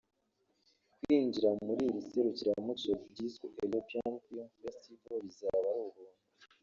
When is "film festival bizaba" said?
4.23-5.65